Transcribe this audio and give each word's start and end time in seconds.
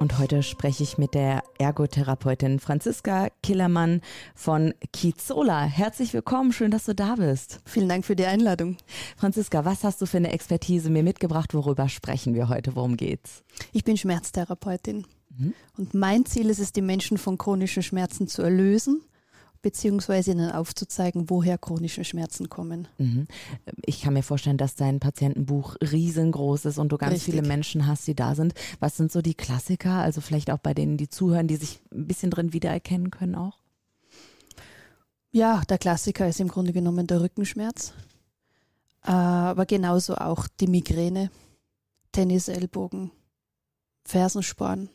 Und 0.00 0.18
heute 0.18 0.42
spreche 0.42 0.82
ich 0.82 0.96
mit 0.96 1.12
der 1.12 1.42
Ergotherapeutin 1.58 2.58
Franziska 2.58 3.28
Killermann 3.42 4.00
von 4.34 4.72
Kizola. 4.94 5.64
Herzlich 5.64 6.14
willkommen, 6.14 6.54
schön, 6.54 6.70
dass 6.70 6.86
du 6.86 6.94
da 6.94 7.16
bist. 7.16 7.60
Vielen 7.66 7.90
Dank 7.90 8.06
für 8.06 8.16
die 8.16 8.24
Einladung. 8.24 8.78
Franziska, 9.18 9.66
was 9.66 9.84
hast 9.84 10.00
du 10.00 10.06
für 10.06 10.16
eine 10.16 10.32
Expertise 10.32 10.88
mir 10.88 11.02
mitgebracht? 11.02 11.52
Worüber 11.52 11.90
sprechen 11.90 12.32
wir 12.32 12.48
heute? 12.48 12.76
Worum 12.76 12.96
geht's? 12.96 13.44
Ich 13.72 13.84
bin 13.84 13.98
Schmerztherapeutin. 13.98 15.06
Mhm. 15.36 15.52
Und 15.76 15.92
mein 15.92 16.24
Ziel 16.24 16.48
ist 16.48 16.60
es, 16.60 16.72
die 16.72 16.80
Menschen 16.80 17.18
von 17.18 17.36
chronischen 17.36 17.82
Schmerzen 17.82 18.26
zu 18.26 18.40
erlösen 18.40 19.02
beziehungsweise 19.62 20.32
ihnen 20.32 20.50
aufzuzeigen, 20.50 21.28
woher 21.28 21.58
chronische 21.58 22.04
Schmerzen 22.04 22.48
kommen. 22.48 22.88
Mhm. 22.98 23.26
Ich 23.84 24.02
kann 24.02 24.14
mir 24.14 24.22
vorstellen, 24.22 24.56
dass 24.56 24.74
dein 24.74 25.00
Patientenbuch 25.00 25.76
riesengroß 25.80 26.64
ist 26.66 26.78
und 26.78 26.90
du 26.92 26.98
ganz 26.98 27.14
Richtig. 27.14 27.34
viele 27.34 27.46
Menschen 27.46 27.86
hast, 27.86 28.06
die 28.06 28.14
da 28.14 28.34
sind. 28.34 28.54
Was 28.78 28.96
sind 28.96 29.12
so 29.12 29.20
die 29.22 29.34
Klassiker? 29.34 29.92
Also 29.92 30.20
vielleicht 30.20 30.50
auch 30.50 30.58
bei 30.58 30.74
denen, 30.74 30.96
die 30.96 31.08
zuhören, 31.08 31.46
die 31.46 31.56
sich 31.56 31.80
ein 31.92 32.06
bisschen 32.06 32.30
drin 32.30 32.52
wiedererkennen 32.52 33.10
können 33.10 33.34
auch? 33.34 33.58
Ja, 35.32 35.62
der 35.68 35.78
Klassiker 35.78 36.28
ist 36.28 36.40
im 36.40 36.48
Grunde 36.48 36.72
genommen 36.72 37.06
der 37.06 37.20
Rückenschmerz, 37.20 37.92
aber 39.02 39.64
genauso 39.64 40.16
auch 40.16 40.48
die 40.48 40.66
Migräne, 40.66 41.30
Tennisellbogen, 42.10 43.12
Fersensporn 44.04 44.88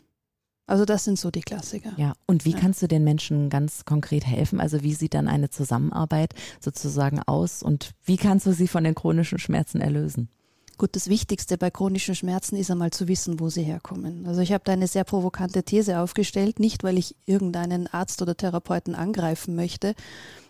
also 0.68 0.86
das 0.86 1.04
sind 1.04 1.20
so 1.20 1.30
die 1.30 1.42
Klassiker. 1.42 1.94
Ja, 1.98 2.14
und 2.26 2.46
wie 2.46 2.52
ja. 2.52 2.60
kannst 2.60 2.82
du 2.82 2.88
den 2.88 3.04
Menschen 3.04 3.50
ganz 3.50 3.86
konkret 3.86 4.26
helfen? 4.26 4.60
Also 4.60 4.82
wie 4.82 4.94
sieht 4.94 5.14
dann 5.14 5.28
eine 5.28 5.50
Zusammenarbeit 5.50 6.34
sozusagen 6.60 7.22
aus 7.22 7.62
und 7.62 7.92
wie 8.04 8.18
kannst 8.18 8.48
du 8.48 8.54
sie 8.54 8.68
von 8.68 8.84
den 8.84 8.96
chronischen 8.96 9.38
Schmerzen 9.38 9.82
erlösen? 9.82 10.30
Gut, 10.78 10.96
das 10.96 11.08
Wichtigste 11.08 11.58
bei 11.58 11.70
chronischen 11.70 12.16
Schmerzen 12.16 12.58
ist 12.58 12.70
einmal 12.70 12.92
zu 12.92 13.08
wissen, 13.08 13.40
wo 13.40 13.50
sie 13.50 13.64
herkommen. 13.64 14.26
Also 14.28 14.42
ich 14.42 14.52
habe 14.52 14.64
da 14.66 14.74
eine 14.74 14.88
sehr 14.88 15.06
provokante 15.06 15.64
These 15.64 16.00
aufgestellt, 16.00 16.60
nicht 16.60 16.84
weil 16.84 16.98
ich 16.98 17.16
irgendeinen 17.26 17.88
Arzt 17.88 18.22
oder 18.22 18.36
Therapeuten 18.36 18.94
angreifen 18.94 19.56
möchte, 19.56 19.96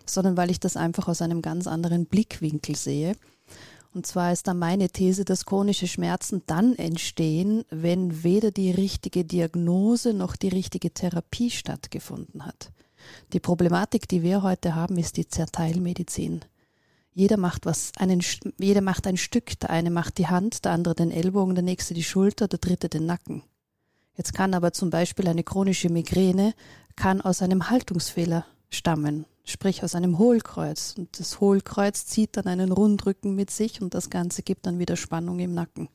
sondern 0.06 0.36
weil 0.36 0.50
ich 0.50 0.60
das 0.60 0.78
einfach 0.78 1.08
aus 1.08 1.22
einem 1.22 1.44
ganz 1.44 1.68
anderen 1.68 2.06
Blickwinkel 2.06 2.76
sehe. 2.76 3.16
Und 3.96 4.06
zwar 4.06 4.34
ist 4.34 4.48
da 4.48 4.54
meine 4.54 4.90
These, 4.90 5.24
dass 5.24 5.46
chronische 5.46 5.88
Schmerzen 5.88 6.44
dann 6.48 6.76
entstehen, 6.76 7.64
wenn 7.70 8.26
weder 8.26 8.52
die 8.52 8.72
richtige 8.72 9.24
Diagnose 9.24 10.14
noch 10.14 10.36
die 10.36 10.50
richtige 10.50 10.94
Therapie 10.94 11.50
stattgefunden 11.50 12.46
hat. 12.46 12.74
Die 13.32 13.40
Problematik, 13.40 14.10
die 14.10 14.22
wir 14.22 14.44
heute 14.44 14.76
haben, 14.76 14.98
ist 14.98 15.16
die 15.16 15.30
Zerteilmedizin. 15.30 16.42
Jeder 17.14 17.38
macht 17.38 17.66
was, 17.66 17.94
einen, 17.96 18.22
jeder 18.58 18.82
macht 18.82 19.08
ein 19.08 19.16
Stück. 19.16 19.58
Der 19.62 19.70
eine 19.70 19.92
macht 19.92 20.18
die 20.18 20.28
Hand, 20.28 20.66
der 20.66 20.74
andere 20.74 20.96
den 20.96 21.12
Ellbogen, 21.12 21.56
der 21.56 21.64
nächste 21.64 21.94
die 21.94 22.04
Schulter, 22.04 22.50
der 22.50 22.60
dritte 22.60 22.90
den 22.90 23.06
Nacken. 23.06 23.44
Jetzt 24.18 24.34
kann 24.34 24.54
aber 24.54 24.74
zum 24.74 24.90
Beispiel 24.90 25.30
eine 25.30 25.46
chronische 25.46 25.90
Migräne 25.90 26.54
kann 26.98 27.22
aus 27.22 27.42
einem 27.42 27.70
Haltungsfehler 27.70 28.46
stammen 28.70 29.26
sprich 29.46 29.84
aus 29.84 29.96
einem 29.96 30.18
Hohlkreuz. 30.18 30.96
Und 30.98 31.20
das 31.20 31.40
Hohlkreuz 31.40 32.06
zieht 32.06 32.38
dann 32.38 32.48
einen 32.48 32.72
Rundrücken 32.72 33.36
mit 33.36 33.52
sich 33.52 33.82
und 33.82 33.94
das 33.94 34.10
Ganze 34.10 34.44
gibt 34.44 34.66
dann 34.66 34.80
wieder 34.80 34.96
Spannung 34.96 35.40
im 35.40 35.54
Nacken. 35.54 35.90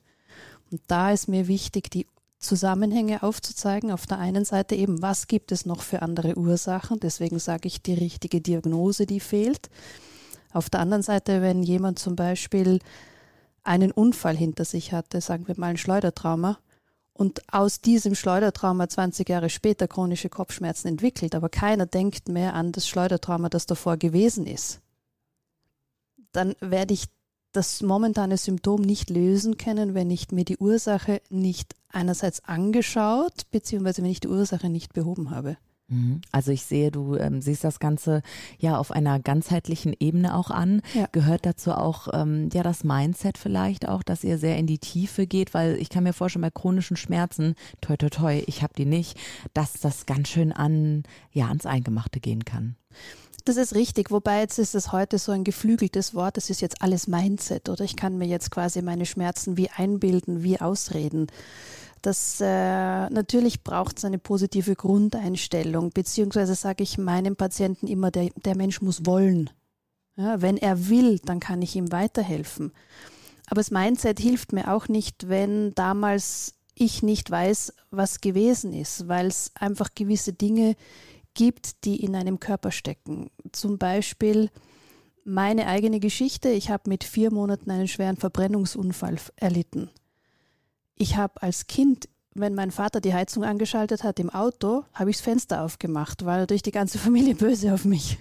Und 0.70 0.80
da 0.86 1.12
ist 1.12 1.28
mir 1.28 1.48
wichtig, 1.48 1.90
die 1.90 2.06
Zusammenhänge 2.38 3.22
aufzuzeigen. 3.22 3.90
Auf 3.90 4.06
der 4.06 4.18
einen 4.18 4.44
Seite 4.44 4.74
eben, 4.74 5.02
was 5.02 5.26
gibt 5.26 5.52
es 5.52 5.66
noch 5.66 5.82
für 5.82 6.02
andere 6.02 6.36
Ursachen? 6.36 6.98
Deswegen 7.00 7.38
sage 7.38 7.68
ich 7.68 7.82
die 7.82 7.94
richtige 7.94 8.40
Diagnose, 8.40 9.06
die 9.06 9.20
fehlt. 9.20 9.68
Auf 10.52 10.70
der 10.70 10.80
anderen 10.80 11.02
Seite, 11.02 11.42
wenn 11.42 11.62
jemand 11.62 11.98
zum 11.98 12.16
Beispiel 12.16 12.80
einen 13.62 13.92
Unfall 13.92 14.36
hinter 14.36 14.64
sich 14.64 14.92
hatte, 14.92 15.20
sagen 15.20 15.46
wir 15.46 15.54
mal 15.58 15.68
ein 15.68 15.76
Schleudertrauma, 15.76 16.58
und 17.20 17.52
aus 17.52 17.82
diesem 17.82 18.14
Schleudertrauma 18.14 18.88
20 18.88 19.28
Jahre 19.28 19.50
später 19.50 19.86
chronische 19.86 20.30
Kopfschmerzen 20.30 20.88
entwickelt, 20.88 21.34
aber 21.34 21.50
keiner 21.50 21.84
denkt 21.84 22.30
mehr 22.30 22.54
an 22.54 22.72
das 22.72 22.88
Schleudertrauma, 22.88 23.50
das 23.50 23.66
davor 23.66 23.98
gewesen 23.98 24.46
ist, 24.46 24.80
dann 26.32 26.54
werde 26.60 26.94
ich 26.94 27.08
das 27.52 27.82
momentane 27.82 28.38
Symptom 28.38 28.80
nicht 28.80 29.10
lösen 29.10 29.58
können, 29.58 29.92
wenn 29.92 30.10
ich 30.10 30.30
mir 30.30 30.46
die 30.46 30.56
Ursache 30.56 31.20
nicht 31.28 31.74
einerseits 31.90 32.42
angeschaut, 32.44 33.50
beziehungsweise 33.50 34.02
wenn 34.02 34.10
ich 34.10 34.20
die 34.20 34.28
Ursache 34.28 34.70
nicht 34.70 34.94
behoben 34.94 35.28
habe. 35.28 35.58
Mhm. 35.90 36.22
Also 36.32 36.52
ich 36.52 36.64
sehe, 36.64 36.90
du 36.90 37.16
ähm, 37.16 37.42
siehst 37.42 37.64
das 37.64 37.78
Ganze 37.78 38.22
ja 38.58 38.78
auf 38.78 38.90
einer 38.92 39.18
ganzheitlichen 39.20 39.94
Ebene 39.98 40.34
auch 40.34 40.50
an. 40.50 40.82
Ja. 40.94 41.06
Gehört 41.12 41.44
dazu 41.44 41.72
auch 41.72 42.08
ähm, 42.12 42.48
ja 42.52 42.62
das 42.62 42.84
Mindset 42.84 43.36
vielleicht 43.36 43.88
auch, 43.88 44.02
dass 44.02 44.24
ihr 44.24 44.38
sehr 44.38 44.56
in 44.56 44.66
die 44.66 44.78
Tiefe 44.78 45.26
geht, 45.26 45.52
weil 45.52 45.76
ich 45.76 45.90
kann 45.90 46.04
mir 46.04 46.12
vorstellen, 46.12 46.42
bei 46.42 46.50
chronischen 46.50 46.96
Schmerzen, 46.96 47.54
toi 47.80 47.96
toi 47.96 48.08
toi, 48.08 48.42
ich 48.46 48.62
habe 48.62 48.72
die 48.76 48.86
nicht, 48.86 49.18
dass 49.52 49.74
das 49.74 50.06
ganz 50.06 50.28
schön 50.28 50.52
an 50.52 51.02
ja 51.32 51.48
ans 51.48 51.66
Eingemachte 51.66 52.20
gehen 52.20 52.44
kann. 52.44 52.76
Das 53.44 53.56
ist 53.56 53.74
richtig, 53.74 54.10
wobei 54.10 54.40
jetzt 54.40 54.58
ist 54.58 54.74
es 54.74 54.92
heute 54.92 55.18
so 55.18 55.32
ein 55.32 55.44
geflügeltes 55.44 56.14
Wort, 56.14 56.36
das 56.36 56.50
ist 56.50 56.60
jetzt 56.60 56.82
alles 56.82 57.08
Mindset 57.08 57.68
oder 57.68 57.84
ich 57.84 57.96
kann 57.96 58.18
mir 58.18 58.26
jetzt 58.26 58.50
quasi 58.50 58.82
meine 58.82 59.06
Schmerzen 59.06 59.56
wie 59.56 59.70
einbilden, 59.70 60.42
wie 60.42 60.60
ausreden. 60.60 61.26
Das 62.02 62.40
äh, 62.40 63.10
natürlich 63.10 63.62
braucht 63.62 63.98
es 63.98 64.04
eine 64.04 64.18
positive 64.18 64.74
Grundeinstellung, 64.74 65.90
beziehungsweise 65.90 66.54
sage 66.54 66.82
ich 66.82 66.98
meinem 66.98 67.36
Patienten 67.36 67.86
immer, 67.86 68.10
der, 68.10 68.30
der 68.36 68.56
Mensch 68.56 68.80
muss 68.80 69.04
wollen. 69.04 69.50
Ja, 70.16 70.42
wenn 70.42 70.56
er 70.56 70.88
will, 70.88 71.18
dann 71.24 71.40
kann 71.40 71.62
ich 71.62 71.76
ihm 71.76 71.92
weiterhelfen. 71.92 72.72
Aber 73.46 73.60
das 73.60 73.70
Mindset 73.70 74.20
hilft 74.20 74.52
mir 74.52 74.72
auch 74.72 74.88
nicht, 74.88 75.28
wenn 75.28 75.74
damals 75.74 76.54
ich 76.74 77.02
nicht 77.02 77.30
weiß, 77.30 77.74
was 77.90 78.20
gewesen 78.20 78.72
ist, 78.72 79.08
weil 79.08 79.26
es 79.26 79.50
einfach 79.54 79.90
gewisse 79.94 80.32
Dinge 80.32 80.76
gibt, 81.34 81.84
die 81.84 82.02
in 82.02 82.14
einem 82.14 82.40
Körper 82.40 82.70
stecken. 82.70 83.30
Zum 83.52 83.78
Beispiel 83.78 84.50
meine 85.24 85.66
eigene 85.66 86.00
Geschichte. 86.00 86.48
Ich 86.48 86.70
habe 86.70 86.88
mit 86.88 87.04
vier 87.04 87.32
Monaten 87.32 87.70
einen 87.70 87.88
schweren 87.88 88.16
Verbrennungsunfall 88.16 89.16
erlitten. 89.36 89.90
Ich 91.00 91.16
habe 91.16 91.40
als 91.40 91.66
Kind, 91.66 92.10
wenn 92.34 92.54
mein 92.54 92.70
Vater 92.70 93.00
die 93.00 93.14
Heizung 93.14 93.42
angeschaltet 93.42 94.04
hat 94.04 94.20
im 94.20 94.28
Auto, 94.28 94.84
habe 94.92 95.08
ich 95.08 95.16
das 95.16 95.24
Fenster 95.24 95.62
aufgemacht, 95.62 96.26
weil 96.26 96.46
durch 96.46 96.60
die 96.60 96.72
ganze 96.72 96.98
Familie 97.06 97.34
böse 97.34 97.72
auf 97.72 97.86
mich. 97.86 98.18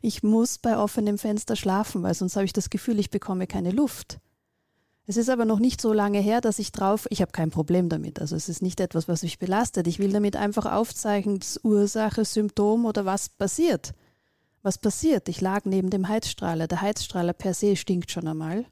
Ich 0.00 0.22
muss 0.22 0.56
bei 0.56 0.78
offenem 0.78 1.18
Fenster 1.18 1.54
schlafen, 1.54 2.02
weil 2.02 2.14
sonst 2.14 2.34
habe 2.34 2.46
ich 2.46 2.54
das 2.54 2.70
Gefühl, 2.70 2.98
ich 2.98 3.10
bekomme 3.10 3.46
keine 3.46 3.72
Luft. 3.72 4.20
Es 5.06 5.18
ist 5.18 5.28
aber 5.28 5.44
noch 5.44 5.58
nicht 5.58 5.82
so 5.82 5.92
lange 5.92 6.20
her, 6.20 6.40
dass 6.40 6.58
ich 6.58 6.72
drauf, 6.72 7.06
ich 7.10 7.20
habe 7.20 7.32
kein 7.32 7.50
Problem 7.50 7.90
damit. 7.90 8.22
Also 8.22 8.36
es 8.36 8.48
ist 8.48 8.62
nicht 8.62 8.80
etwas, 8.80 9.06
was 9.06 9.22
mich 9.22 9.38
belastet. 9.38 9.86
Ich 9.86 9.98
will 9.98 10.12
damit 10.12 10.34
einfach 10.34 10.64
aufzeigen, 10.64 11.40
das 11.40 11.60
Ursache, 11.62 12.24
Symptom 12.24 12.86
oder 12.86 13.04
was 13.04 13.28
passiert. 13.28 13.92
Was 14.62 14.78
passiert? 14.78 15.28
Ich 15.28 15.42
lag 15.42 15.66
neben 15.66 15.90
dem 15.90 16.08
Heizstrahler. 16.08 16.68
Der 16.68 16.80
Heizstrahler 16.80 17.34
per 17.34 17.52
se 17.52 17.76
stinkt 17.76 18.10
schon 18.10 18.28
einmal. 18.28 18.64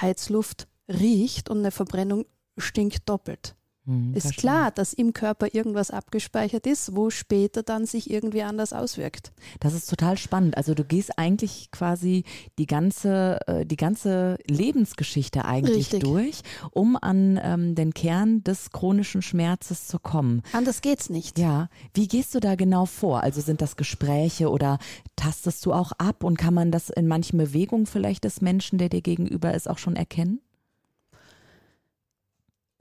Heizluft 0.00 0.66
riecht 0.88 1.48
und 1.48 1.58
eine 1.58 1.70
Verbrennung 1.70 2.24
stinkt 2.56 3.08
doppelt. 3.08 3.56
Mhm, 3.86 4.14
ist 4.14 4.36
klar, 4.38 4.70
dass 4.70 4.94
im 4.94 5.12
Körper 5.12 5.48
irgendwas 5.52 5.90
abgespeichert 5.90 6.66
ist, 6.66 6.96
wo 6.96 7.10
später 7.10 7.62
dann 7.62 7.84
sich 7.84 8.10
irgendwie 8.10 8.42
anders 8.42 8.72
auswirkt. 8.72 9.32
Das 9.60 9.74
ist 9.74 9.90
total 9.90 10.16
spannend. 10.16 10.56
Also 10.56 10.74
du 10.74 10.84
gehst 10.84 11.18
eigentlich 11.18 11.70
quasi 11.70 12.24
die 12.58 12.66
ganze, 12.66 13.40
äh, 13.46 13.66
die 13.66 13.76
ganze 13.76 14.38
Lebensgeschichte 14.48 15.44
eigentlich 15.44 15.92
Richtig. 15.92 16.02
durch, 16.02 16.40
um 16.70 16.96
an 16.96 17.38
ähm, 17.42 17.74
den 17.74 17.92
Kern 17.92 18.42
des 18.42 18.70
chronischen 18.70 19.20
Schmerzes 19.20 19.86
zu 19.86 19.98
kommen. 19.98 20.42
Anders 20.52 20.80
geht's 20.80 21.10
nicht. 21.10 21.38
Ja. 21.38 21.68
Wie 21.92 22.08
gehst 22.08 22.34
du 22.34 22.40
da 22.40 22.54
genau 22.54 22.86
vor? 22.86 23.22
Also 23.22 23.42
sind 23.42 23.60
das 23.60 23.76
Gespräche 23.76 24.48
oder 24.48 24.78
tastest 25.14 25.66
du 25.66 25.74
auch 25.74 25.92
ab 25.92 26.24
und 26.24 26.38
kann 26.38 26.54
man 26.54 26.70
das 26.70 26.88
in 26.88 27.06
manchen 27.06 27.36
Bewegungen 27.36 27.84
vielleicht 27.84 28.24
des 28.24 28.40
Menschen, 28.40 28.78
der 28.78 28.88
dir 28.88 29.02
gegenüber 29.02 29.52
ist, 29.52 29.68
auch 29.68 29.78
schon 29.78 29.96
erkennen? 29.96 30.40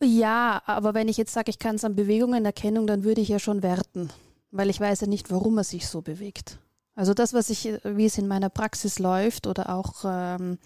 Ja, 0.03 0.61
aber 0.65 0.93
wenn 0.93 1.07
ich 1.07 1.17
jetzt 1.17 1.33
sage, 1.33 1.49
ich 1.49 1.59
kann 1.59 1.75
es 1.75 1.85
an 1.85 1.95
Bewegungen 1.95 2.45
erkennen, 2.45 2.87
dann 2.87 3.03
würde 3.03 3.21
ich 3.21 3.29
ja 3.29 3.39
schon 3.39 3.63
werten, 3.63 4.09
weil 4.51 4.69
ich 4.69 4.79
weiß 4.79 5.01
ja 5.01 5.07
nicht, 5.07 5.31
warum 5.31 5.57
er 5.57 5.63
sich 5.63 5.87
so 5.87 6.01
bewegt. 6.01 6.59
Also 6.95 7.13
das, 7.13 7.33
was 7.33 7.49
ich, 7.49 7.73
wie 7.83 8.05
es 8.05 8.17
in 8.17 8.27
meiner 8.27 8.49
Praxis 8.49 8.99
läuft 8.99 9.47
oder 9.47 9.73
auch 9.73 10.03
ähm, 10.05 10.59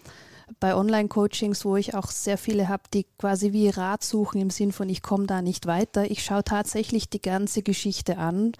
bei 0.60 0.74
Online-Coachings, 0.74 1.64
wo 1.64 1.76
ich 1.76 1.94
auch 1.94 2.10
sehr 2.10 2.36
viele 2.36 2.68
habe, 2.68 2.82
die 2.92 3.06
quasi 3.18 3.52
wie 3.52 3.68
Rat 3.68 4.04
suchen 4.04 4.40
im 4.40 4.50
Sinn 4.50 4.72
von, 4.72 4.88
ich 4.88 5.02
komme 5.02 5.26
da 5.26 5.40
nicht 5.40 5.66
weiter. 5.66 6.10
Ich 6.10 6.24
schaue 6.24 6.44
tatsächlich 6.44 7.08
die 7.08 7.22
ganze 7.22 7.62
Geschichte 7.62 8.18
an, 8.18 8.52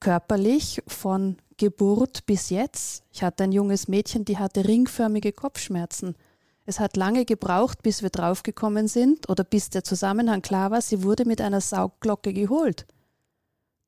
körperlich 0.00 0.82
von 0.86 1.36
Geburt 1.56 2.26
bis 2.26 2.50
jetzt. 2.50 3.04
Ich 3.12 3.22
hatte 3.22 3.44
ein 3.44 3.52
junges 3.52 3.88
Mädchen, 3.88 4.24
die 4.24 4.38
hatte 4.38 4.66
ringförmige 4.66 5.32
Kopfschmerzen 5.32 6.16
Es 6.66 6.80
hat 6.80 6.96
lange 6.96 7.24
gebraucht, 7.24 7.82
bis 7.82 8.02
wir 8.02 8.10
draufgekommen 8.10 8.88
sind 8.88 9.28
oder 9.28 9.44
bis 9.44 9.70
der 9.70 9.84
Zusammenhang 9.84 10.42
klar 10.42 10.72
war, 10.72 10.82
sie 10.82 11.04
wurde 11.04 11.24
mit 11.24 11.40
einer 11.40 11.60
Saugglocke 11.60 12.32
geholt. 12.32 12.86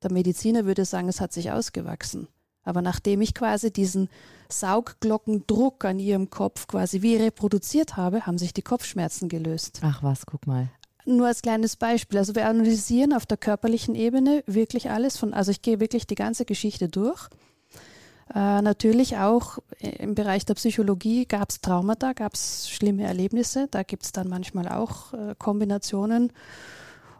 Der 0.01 0.13
Mediziner 0.13 0.65
würde 0.65 0.85
sagen, 0.85 1.09
es 1.09 1.19
hat 1.19 1.33
sich 1.33 1.51
ausgewachsen. 1.51 2.29
Aber 2.63 2.81
nachdem 2.81 3.19
ich 3.19 3.33
quasi 3.33 3.71
diesen 3.71 4.09
Saugglockendruck 4.49 5.83
an 5.83 5.99
ihrem 5.99 6.29
Kopf 6.29 6.67
quasi 6.67 7.01
wie 7.01 7.17
reproduziert 7.17 7.97
habe, 7.97 8.25
haben 8.25 8.37
sich 8.37 8.53
die 8.53 8.61
Kopfschmerzen 8.61 9.27
gelöst. 9.27 9.81
Ach 9.83 10.01
was, 10.01 10.25
guck 10.25 10.47
mal. 10.47 10.69
Nur 11.05 11.27
als 11.27 11.41
kleines 11.41 11.75
Beispiel. 11.75 12.19
Also 12.19 12.35
wir 12.35 12.47
analysieren 12.47 13.13
auf 13.13 13.25
der 13.25 13.37
körperlichen 13.37 13.95
Ebene 13.95 14.43
wirklich 14.45 14.89
alles 14.89 15.17
von, 15.17 15.33
also 15.33 15.51
ich 15.51 15.61
gehe 15.61 15.79
wirklich 15.79 16.07
die 16.07 16.15
ganze 16.15 16.45
Geschichte 16.45 16.87
durch. 16.87 17.27
Äh, 18.33 18.61
natürlich 18.61 19.17
auch 19.17 19.57
im 19.79 20.13
Bereich 20.15 20.45
der 20.45 20.53
Psychologie 20.53 21.25
gab 21.25 21.49
es 21.49 21.61
Traumata, 21.61 22.13
gab 22.13 22.33
es 22.35 22.69
schlimme 22.69 23.03
Erlebnisse. 23.03 23.67
Da 23.71 23.83
gibt 23.83 24.03
es 24.03 24.11
dann 24.11 24.29
manchmal 24.29 24.67
auch 24.67 25.13
äh, 25.13 25.35
Kombinationen. 25.37 26.31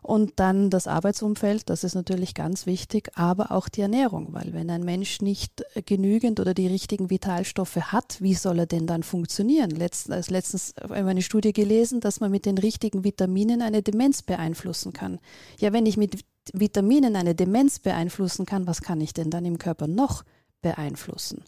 Und 0.01 0.39
dann 0.39 0.69
das 0.69 0.87
Arbeitsumfeld, 0.87 1.69
das 1.69 1.83
ist 1.83 1.93
natürlich 1.93 2.33
ganz 2.33 2.65
wichtig, 2.65 3.11
aber 3.15 3.51
auch 3.51 3.67
die 3.67 3.81
Ernährung, 3.81 4.29
weil 4.31 4.53
wenn 4.53 4.69
ein 4.69 4.83
Mensch 4.83 5.21
nicht 5.21 5.63
genügend 5.85 6.39
oder 6.39 6.53
die 6.53 6.67
richtigen 6.67 7.09
Vitalstoffe 7.09 7.75
hat, 7.75 8.17
wie 8.21 8.33
soll 8.33 8.59
er 8.59 8.65
denn 8.65 8.87
dann 8.87 9.03
funktionieren? 9.03 9.71
Letzt, 9.71 10.09
als 10.09 10.29
letztens 10.29 10.73
habe 10.81 10.95
ich 10.95 11.05
eine 11.05 11.21
Studie 11.21 11.51
gelesen, 11.51 11.99
dass 11.99 12.21
man 12.21 12.31
mit 12.31 12.45
den 12.45 12.57
richtigen 12.57 13.03
Vitaminen 13.03 13.61
eine 13.61 13.83
Demenz 13.83 14.21
beeinflussen 14.21 14.93
kann. 14.93 15.19
Ja, 15.59 15.73
wenn 15.73 15.85
ich 15.85 15.97
mit 15.97 16.23
Vitaminen 16.53 17.15
eine 17.15 17.35
Demenz 17.35 17.79
beeinflussen 17.79 18.45
kann, 18.45 18.67
was 18.67 18.81
kann 18.81 19.01
ich 19.01 19.13
denn 19.13 19.29
dann 19.29 19.45
im 19.45 19.57
Körper 19.57 19.87
noch 19.87 20.23
beeinflussen? 20.61 21.43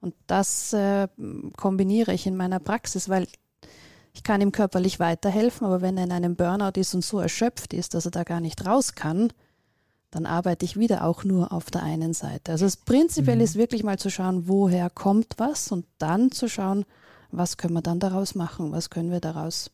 Und 0.00 0.14
das 0.26 0.72
äh, 0.72 1.08
kombiniere 1.56 2.12
ich 2.12 2.26
in 2.26 2.36
meiner 2.36 2.60
Praxis, 2.60 3.08
weil 3.08 3.26
ich 4.12 4.22
kann 4.22 4.40
ihm 4.40 4.52
körperlich 4.52 5.00
weiterhelfen, 5.00 5.66
aber 5.66 5.80
wenn 5.80 5.96
er 5.96 6.04
in 6.04 6.12
einem 6.12 6.36
Burnout 6.36 6.78
ist 6.78 6.94
und 6.94 7.04
so 7.04 7.18
erschöpft 7.18 7.74
ist, 7.74 7.94
dass 7.94 8.04
er 8.04 8.10
da 8.10 8.22
gar 8.22 8.40
nicht 8.40 8.64
raus 8.64 8.94
kann, 8.94 9.32
dann 10.10 10.26
arbeite 10.26 10.64
ich 10.64 10.78
wieder 10.78 11.04
auch 11.04 11.24
nur 11.24 11.52
auf 11.52 11.70
der 11.70 11.82
einen 11.82 12.14
Seite. 12.14 12.52
Also 12.52 12.66
das 12.66 12.76
prinzipiell 12.76 13.36
mhm. 13.36 13.42
ist 13.42 13.56
wirklich 13.56 13.82
mal 13.82 13.98
zu 13.98 14.10
schauen, 14.10 14.46
woher 14.46 14.88
kommt 14.88 15.34
was 15.38 15.72
und 15.72 15.86
dann 15.98 16.30
zu 16.30 16.48
schauen, 16.48 16.84
was 17.32 17.56
können 17.56 17.74
wir 17.74 17.82
dann 17.82 17.98
daraus 17.98 18.36
machen, 18.36 18.70
was 18.70 18.90
können 18.90 19.10
wir 19.10 19.20
daraus 19.20 19.70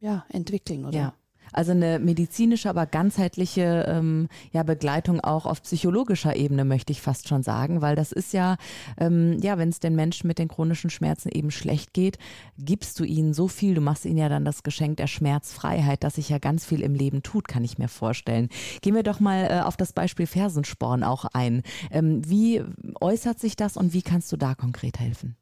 ja, 0.00 0.26
entwickeln, 0.28 0.84
oder? 0.84 0.98
Ja. 0.98 1.14
Also 1.52 1.72
eine 1.72 1.98
medizinische, 1.98 2.68
aber 2.68 2.86
ganzheitliche 2.86 3.86
ähm, 3.88 4.28
ja, 4.52 4.62
Begleitung 4.62 5.20
auch 5.20 5.46
auf 5.46 5.62
psychologischer 5.62 6.36
Ebene, 6.36 6.64
möchte 6.64 6.92
ich 6.92 7.00
fast 7.00 7.28
schon 7.28 7.42
sagen, 7.42 7.82
weil 7.82 7.96
das 7.96 8.12
ist 8.12 8.32
ja, 8.32 8.56
ähm, 8.98 9.38
ja, 9.40 9.58
wenn 9.58 9.68
es 9.68 9.80
den 9.80 9.94
Menschen 9.94 10.26
mit 10.26 10.38
den 10.38 10.48
chronischen 10.48 10.90
Schmerzen 10.90 11.28
eben 11.30 11.50
schlecht 11.50 11.92
geht, 11.92 12.18
gibst 12.58 12.98
du 13.00 13.04
ihnen 13.04 13.34
so 13.34 13.48
viel, 13.48 13.74
du 13.74 13.80
machst 13.80 14.04
ihnen 14.04 14.18
ja 14.18 14.28
dann 14.28 14.44
das 14.44 14.62
Geschenk 14.62 14.96
der 14.98 15.06
Schmerzfreiheit, 15.06 16.04
dass 16.04 16.16
sich 16.16 16.28
ja 16.28 16.38
ganz 16.38 16.64
viel 16.64 16.82
im 16.82 16.94
Leben 16.94 17.22
tut, 17.22 17.48
kann 17.48 17.64
ich 17.64 17.78
mir 17.78 17.88
vorstellen. 17.88 18.48
Gehen 18.82 18.94
wir 18.94 19.02
doch 19.02 19.20
mal 19.20 19.44
äh, 19.50 19.60
auf 19.60 19.76
das 19.76 19.92
Beispiel 19.92 20.26
Fersensporn 20.26 21.02
auch 21.04 21.24
ein. 21.32 21.62
Ähm, 21.90 22.22
wie 22.28 22.62
äußert 23.00 23.38
sich 23.40 23.56
das 23.56 23.76
und 23.76 23.92
wie 23.92 24.02
kannst 24.02 24.30
du 24.32 24.36
da 24.36 24.54
konkret 24.54 24.98
helfen? 24.98 25.36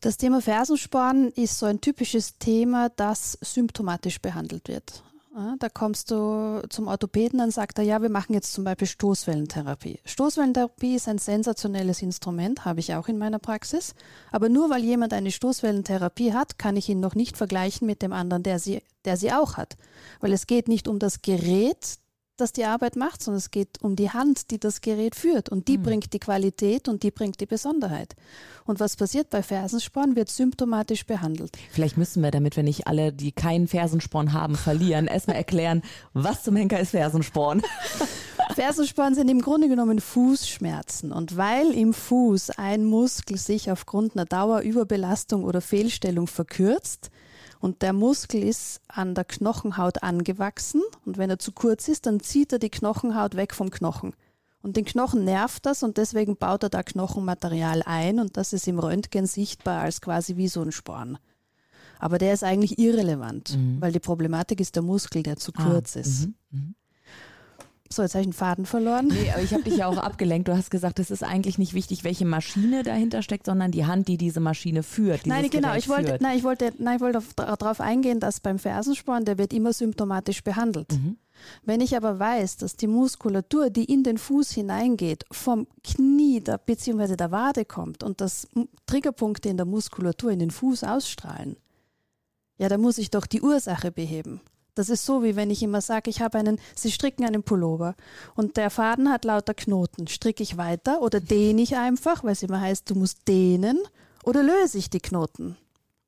Das 0.00 0.16
Thema 0.16 0.40
Fersensporn 0.40 1.28
ist 1.30 1.58
so 1.58 1.66
ein 1.66 1.80
typisches 1.80 2.38
Thema, 2.38 2.88
das 2.88 3.36
symptomatisch 3.40 4.20
behandelt 4.20 4.68
wird. 4.68 5.02
Da 5.58 5.68
kommst 5.68 6.10
du 6.10 6.62
zum 6.68 6.88
Orthopäden, 6.88 7.38
dann 7.38 7.52
sagt 7.52 7.78
er, 7.78 7.84
ja, 7.84 8.02
wir 8.02 8.08
machen 8.08 8.32
jetzt 8.32 8.52
zum 8.52 8.64
Beispiel 8.64 8.88
Stoßwellentherapie. 8.88 10.00
Stoßwellentherapie 10.04 10.96
ist 10.96 11.06
ein 11.06 11.18
sensationelles 11.18 12.02
Instrument, 12.02 12.64
habe 12.64 12.80
ich 12.80 12.94
auch 12.94 13.06
in 13.06 13.18
meiner 13.18 13.38
Praxis. 13.38 13.94
Aber 14.32 14.48
nur 14.48 14.68
weil 14.68 14.82
jemand 14.82 15.12
eine 15.12 15.30
Stoßwellentherapie 15.30 16.32
hat, 16.32 16.58
kann 16.58 16.76
ich 16.76 16.88
ihn 16.88 16.98
noch 16.98 17.14
nicht 17.14 17.36
vergleichen 17.36 17.86
mit 17.86 18.02
dem 18.02 18.12
anderen, 18.12 18.42
der 18.42 18.58
sie, 18.58 18.82
der 19.04 19.16
sie 19.16 19.32
auch 19.32 19.56
hat. 19.56 19.76
Weil 20.18 20.32
es 20.32 20.48
geht 20.48 20.66
nicht 20.66 20.88
um 20.88 20.98
das 20.98 21.22
Gerät, 21.22 21.98
das 22.40 22.52
die 22.52 22.64
Arbeit 22.64 22.96
macht, 22.96 23.22
sondern 23.22 23.38
es 23.38 23.50
geht 23.50 23.82
um 23.82 23.96
die 23.96 24.10
Hand, 24.10 24.50
die 24.50 24.58
das 24.58 24.80
Gerät 24.80 25.14
führt. 25.14 25.48
Und 25.48 25.68
die 25.68 25.78
mhm. 25.78 25.82
bringt 25.82 26.12
die 26.12 26.18
Qualität 26.18 26.88
und 26.88 27.02
die 27.02 27.10
bringt 27.10 27.40
die 27.40 27.46
Besonderheit. 27.46 28.14
Und 28.64 28.80
was 28.80 28.96
passiert 28.96 29.30
bei 29.30 29.42
Fersensporn, 29.42 30.16
wird 30.16 30.30
symptomatisch 30.30 31.06
behandelt. 31.06 31.56
Vielleicht 31.70 31.96
müssen 31.96 32.22
wir, 32.22 32.30
damit 32.30 32.56
wir 32.56 32.62
nicht 32.62 32.86
alle, 32.86 33.12
die 33.12 33.32
keinen 33.32 33.68
Fersensporn 33.68 34.32
haben, 34.32 34.56
verlieren, 34.56 35.06
erstmal 35.08 35.36
erklären, 35.36 35.82
was 36.12 36.42
zum 36.42 36.56
Henker 36.56 36.80
ist 36.80 36.90
Fersensporn. 36.90 37.62
Fersensporn 38.54 39.14
sind 39.14 39.28
im 39.28 39.40
Grunde 39.40 39.68
genommen 39.68 40.00
Fußschmerzen. 40.00 41.12
Und 41.12 41.36
weil 41.36 41.70
im 41.72 41.92
Fuß 41.94 42.50
ein 42.50 42.84
Muskel 42.84 43.38
sich 43.38 43.70
aufgrund 43.70 44.16
einer 44.16 44.24
Dauerüberbelastung 44.24 45.44
oder 45.44 45.60
Fehlstellung 45.60 46.26
verkürzt, 46.26 47.10
und 47.60 47.82
der 47.82 47.92
Muskel 47.92 48.42
ist 48.42 48.80
an 48.88 49.14
der 49.14 49.24
Knochenhaut 49.24 50.02
angewachsen 50.02 50.82
und 51.04 51.18
wenn 51.18 51.30
er 51.30 51.38
zu 51.38 51.52
kurz 51.52 51.88
ist, 51.88 52.06
dann 52.06 52.20
zieht 52.20 52.52
er 52.52 52.58
die 52.58 52.70
Knochenhaut 52.70 53.36
weg 53.36 53.54
vom 53.54 53.70
Knochen. 53.70 54.14
Und 54.60 54.76
den 54.76 54.84
Knochen 54.84 55.24
nervt 55.24 55.66
das 55.66 55.82
und 55.82 55.96
deswegen 55.98 56.36
baut 56.36 56.64
er 56.64 56.68
da 56.68 56.82
Knochenmaterial 56.82 57.82
ein 57.84 58.18
und 58.18 58.36
das 58.36 58.52
ist 58.52 58.66
im 58.66 58.78
Röntgen 58.78 59.26
sichtbar 59.26 59.80
als 59.80 60.00
quasi 60.00 60.36
wie 60.36 60.48
so 60.48 60.62
ein 60.62 60.72
Sporn. 60.72 61.18
Aber 62.00 62.18
der 62.18 62.32
ist 62.32 62.44
eigentlich 62.44 62.78
irrelevant, 62.78 63.56
mhm. 63.56 63.80
weil 63.80 63.92
die 63.92 64.00
Problematik 64.00 64.60
ist 64.60 64.76
der 64.76 64.82
Muskel, 64.82 65.22
der 65.22 65.36
zu 65.36 65.52
ah, 65.56 65.64
kurz 65.64 65.96
ist. 65.96 66.26
Mhm, 66.26 66.34
mh. 66.50 66.74
So, 67.90 68.02
jetzt 68.02 68.14
habe 68.14 68.20
ich 68.20 68.26
einen 68.26 68.32
Faden 68.34 68.66
verloren. 68.66 69.08
Nee, 69.08 69.30
aber 69.32 69.42
ich 69.42 69.52
habe 69.52 69.62
dich 69.62 69.76
ja 69.76 69.86
auch 69.86 69.96
abgelenkt. 69.98 70.48
Du 70.48 70.56
hast 70.56 70.70
gesagt, 70.70 70.98
es 70.98 71.10
ist 71.10 71.22
eigentlich 71.22 71.58
nicht 71.58 71.72
wichtig, 71.72 72.04
welche 72.04 72.26
Maschine 72.26 72.82
dahinter 72.82 73.22
steckt, 73.22 73.46
sondern 73.46 73.70
die 73.70 73.86
Hand, 73.86 74.08
die 74.08 74.18
diese 74.18 74.40
Maschine 74.40 74.82
führt. 74.82 75.26
Nein, 75.26 75.48
genau. 75.48 75.74
Ich 75.74 75.88
wollte, 75.88 76.18
nein, 76.20 76.36
ich 76.36 76.44
wollte, 76.44 76.72
nein, 76.78 76.96
ich 76.96 77.02
wollte 77.02 77.22
darauf 77.36 77.80
eingehen, 77.80 78.20
dass 78.20 78.40
beim 78.40 78.58
Fersensporn, 78.58 79.24
der 79.24 79.38
wird 79.38 79.52
immer 79.52 79.72
symptomatisch 79.72 80.42
behandelt. 80.42 80.92
Mhm. 80.92 81.16
Wenn 81.64 81.80
ich 81.80 81.96
aber 81.96 82.18
weiß, 82.18 82.56
dass 82.58 82.76
die 82.76 82.88
Muskulatur, 82.88 83.70
die 83.70 83.84
in 83.84 84.02
den 84.02 84.18
Fuß 84.18 84.50
hineingeht, 84.50 85.24
vom 85.30 85.66
Knie 85.84 86.40
bzw. 86.40 87.16
der 87.16 87.30
Wade 87.30 87.64
kommt 87.64 88.02
und 88.02 88.20
dass 88.20 88.48
Triggerpunkte 88.86 89.48
in 89.48 89.56
der 89.56 89.66
Muskulatur 89.66 90.30
in 90.30 90.40
den 90.40 90.50
Fuß 90.50 90.84
ausstrahlen, 90.84 91.56
ja, 92.58 92.68
dann 92.68 92.80
muss 92.80 92.98
ich 92.98 93.10
doch 93.10 93.26
die 93.26 93.40
Ursache 93.40 93.92
beheben. 93.92 94.40
Das 94.78 94.90
ist 94.90 95.04
so, 95.04 95.24
wie 95.24 95.34
wenn 95.34 95.50
ich 95.50 95.64
immer 95.64 95.80
sage, 95.80 96.08
ich 96.08 96.20
habe 96.20 96.38
einen, 96.38 96.60
Sie 96.76 96.92
stricken 96.92 97.24
einen 97.24 97.42
Pullover 97.42 97.96
und 98.36 98.56
der 98.56 98.70
Faden 98.70 99.10
hat 99.10 99.24
lauter 99.24 99.52
Knoten. 99.52 100.06
Stricke 100.06 100.44
ich 100.44 100.56
weiter 100.56 101.02
oder 101.02 101.18
dehne 101.18 101.62
ich 101.62 101.74
einfach, 101.74 102.22
weil 102.22 102.30
es 102.30 102.44
immer 102.44 102.60
heißt, 102.60 102.88
du 102.88 102.94
musst 102.94 103.26
dehnen 103.26 103.80
oder 104.22 104.44
löse 104.44 104.78
ich 104.78 104.88
die 104.88 105.00
Knoten? 105.00 105.56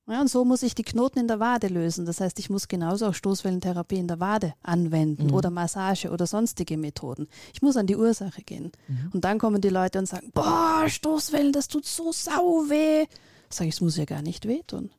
Ja, 0.06 0.20
und 0.20 0.30
so 0.30 0.44
muss 0.44 0.62
ich 0.62 0.76
die 0.76 0.84
Knoten 0.84 1.18
in 1.18 1.26
der 1.26 1.40
Wade 1.40 1.66
lösen. 1.66 2.06
Das 2.06 2.20
heißt, 2.20 2.38
ich 2.38 2.48
muss 2.48 2.68
genauso 2.68 3.06
auch 3.06 3.14
Stoßwellentherapie 3.14 3.98
in 3.98 4.06
der 4.06 4.20
Wade 4.20 4.54
anwenden 4.62 5.26
mhm. 5.26 5.34
oder 5.34 5.50
Massage 5.50 6.08
oder 6.10 6.28
sonstige 6.28 6.76
Methoden. 6.76 7.26
Ich 7.52 7.62
muss 7.62 7.76
an 7.76 7.88
die 7.88 7.96
Ursache 7.96 8.42
gehen. 8.42 8.70
Mhm. 8.86 9.10
Und 9.12 9.24
dann 9.24 9.40
kommen 9.40 9.60
die 9.60 9.68
Leute 9.68 9.98
und 9.98 10.06
sagen, 10.06 10.30
boah, 10.32 10.84
Stoßwellen, 10.86 11.52
das 11.52 11.66
tut 11.66 11.86
so 11.86 12.12
sau 12.12 12.68
weh. 12.68 13.06
Sag 13.48 13.66
ich, 13.66 13.74
es 13.74 13.80
muss 13.80 13.96
ja 13.96 14.04
gar 14.04 14.22
nicht 14.22 14.46
wehtun, 14.46 14.90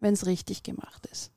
wenn 0.00 0.14
es 0.14 0.26
richtig 0.26 0.64
gemacht 0.64 1.06
ist 1.12 1.30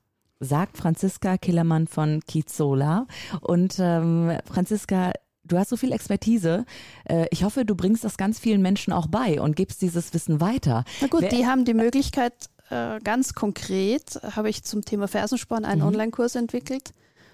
sagt 0.43 0.77
Franziska 0.77 1.37
Killermann 1.37 1.87
von 1.87 2.21
Kizola. 2.27 3.07
Und 3.41 3.75
ähm, 3.79 4.37
Franziska, 4.45 5.13
du 5.43 5.57
hast 5.57 5.69
so 5.69 5.77
viel 5.77 5.91
Expertise. 5.91 6.65
Äh, 7.05 7.27
ich 7.31 7.43
hoffe, 7.43 7.65
du 7.65 7.75
bringst 7.75 8.03
das 8.03 8.17
ganz 8.17 8.39
vielen 8.39 8.61
Menschen 8.61 8.93
auch 8.93 9.07
bei 9.07 9.39
und 9.41 9.55
gibst 9.55 9.81
dieses 9.81 10.13
Wissen 10.13 10.41
weiter. 10.41 10.83
Na 11.01 11.07
gut, 11.07 11.21
Wer 11.21 11.29
die 11.29 11.45
haben 11.45 11.65
die 11.65 11.73
Möglichkeit, 11.73 12.33
äh, 12.69 12.99
ganz 12.99 13.33
konkret 13.33 14.19
habe 14.35 14.49
ich 14.49 14.63
zum 14.63 14.83
Thema 14.85 15.07
Fersensporn 15.07 15.65
einen 15.65 15.81
mhm. 15.81 15.87
Online-Kurs 15.87 16.35
entwickelt, 16.35 16.91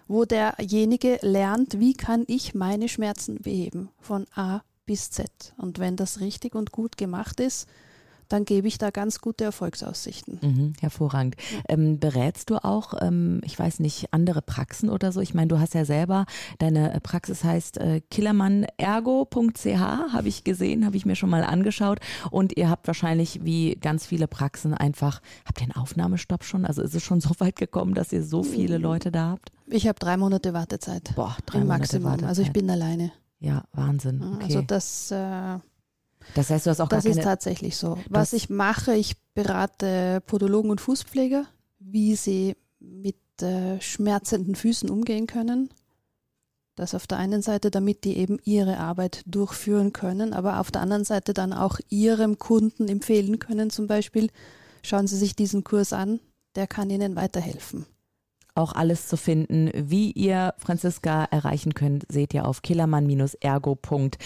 wo 0.08 0.26
derjenige 0.26 1.20
lernt, 1.22 1.80
wie 1.80 1.94
kann 1.94 2.24
ich 2.28 2.56
meine 2.56 2.90
Schmerzen 2.90 3.42
beheben, 3.42 3.90
von 4.00 4.26
A 4.36 4.62
bis 4.86 5.12
Z. 5.12 5.54
Und 5.58 5.78
wenn 5.78 5.96
das 5.96 6.20
richtig 6.20 6.56
und 6.56 6.72
gut 6.72 6.98
gemacht 6.98 7.40
ist, 7.40 7.68
dann 8.30 8.46
gebe 8.46 8.68
ich 8.68 8.78
da 8.78 8.92
ganz 8.92 9.20
gute 9.20 9.44
Erfolgsaussichten. 9.44 10.40
Mhm, 10.42 10.74
hervorragend. 10.80 11.36
Ähm, 11.68 12.00
berätst 12.00 12.50
du 12.50 12.64
auch, 12.64 12.94
ähm, 13.02 13.42
ich 13.44 13.58
weiß 13.58 13.80
nicht, 13.80 14.14
andere 14.14 14.42
Praxen 14.42 14.90
oder 14.90 15.12
so? 15.12 15.20
Ich 15.20 15.34
meine, 15.34 15.48
du 15.48 15.60
hast 15.60 15.74
ja 15.74 15.84
selber, 15.84 16.26
deine 16.60 16.98
Praxis 17.02 17.44
heißt 17.44 17.78
äh, 17.80 18.02
killermannergo.ch, 18.10 19.66
habe 19.66 20.28
ich 20.28 20.44
gesehen, 20.44 20.86
habe 20.86 20.96
ich 20.96 21.06
mir 21.06 21.16
schon 21.16 21.30
mal 21.30 21.44
angeschaut. 21.44 22.00
Und 22.32 22.56
ihr 22.56 22.70
habt 22.70 22.88
wahrscheinlich 22.88 23.44
wie 23.44 23.76
ganz 23.76 24.06
viele 24.06 24.28
Praxen 24.28 24.74
einfach, 24.74 25.22
habt 25.46 25.60
ihr 25.60 25.64
einen 25.64 25.76
Aufnahmestopp 25.82 26.44
schon? 26.44 26.66
Also 26.66 26.82
ist 26.82 26.96
es 26.96 27.04
schon 27.04 27.22
so 27.22 27.32
weit 27.40 27.56
gekommen, 27.56 27.96
dass 27.96 28.14
ihr 28.14 28.24
so 28.24 28.44
viele 28.44 28.80
mm. 28.80 28.82
Leute 28.82 29.12
da 29.12 29.32
habt? 29.32 29.52
Ich 29.68 29.88
habe 29.88 30.00
drei 30.00 30.18
Monate 30.18 30.54
Wartezeit. 30.54 31.14
Boah, 31.16 31.36
drei 31.46 31.60
Monate 31.60 31.80
Maximum. 31.80 32.06
Wartezeit. 32.06 32.30
Also 32.30 32.42
ich 32.44 32.52
bin 32.52 32.70
alleine. 32.70 33.12
Ja, 33.40 33.64
Wahnsinn. 33.72 34.22
Okay. 34.36 34.44
Also 34.46 34.62
das 34.62 35.12
äh, 35.12 35.60
das 36.36 36.50
heißt, 36.50 36.66
du 36.66 36.70
hast 36.70 36.82
auch 36.82 36.90
Das 36.90 37.06
ist 37.06 37.22
tatsächlich 37.22 37.78
so. 37.78 37.98
Was 38.10 38.34
ich 38.34 38.50
mache, 38.50 38.96
ich 38.96 39.16
berate 39.34 40.22
Podologen 40.26 40.72
und 40.72 40.82
Fußpfleger, 40.82 41.46
wie 41.80 42.16
sie 42.16 42.56
mit 42.80 43.18
äh, 43.42 43.80
schmerzenden 43.82 44.56
Füßen 44.56 44.90
umgehen 44.90 45.28
können. 45.28 45.70
Das 46.76 46.96
auf 46.96 47.08
der 47.08 47.18
einen 47.18 47.42
Seite, 47.42 47.72
damit 47.72 48.06
die 48.06 48.18
eben 48.18 48.40
ihre 48.46 48.78
Arbeit 48.78 49.24
durchführen 49.26 49.92
können, 49.92 50.34
aber 50.34 50.60
auf 50.60 50.72
der 50.72 50.82
anderen 50.82 51.04
Seite 51.04 51.34
dann 51.34 51.52
auch 51.52 51.80
ihrem 51.90 52.40
Kunden 52.40 52.88
empfehlen 52.88 53.40
können, 53.40 53.70
zum 53.70 53.88
Beispiel, 53.88 54.30
schauen 54.82 55.08
Sie 55.08 55.18
sich 55.18 55.36
diesen 55.36 55.66
Kurs 55.66 55.92
an, 55.92 56.22
der 56.56 56.68
kann 56.68 56.90
Ihnen 56.90 57.18
weiterhelfen 57.18 57.86
auch 58.60 58.74
alles 58.74 59.08
zu 59.08 59.18
finden. 59.18 59.72
Wie 59.74 60.12
ihr 60.12 60.54
Franziska 60.58 61.26
erreichen 61.26 61.74
könnt, 61.74 62.06
seht 62.10 62.34
ihr 62.34 62.46
auf 62.46 62.62
killermann-ergo.ch. 62.62 64.20